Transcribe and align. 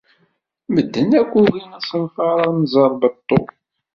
Medden 0.73 1.09
akk 1.19 1.31
ugin 1.39 1.71
asenfar 1.79 2.37
amẓerbeḍḍu. 2.47 3.41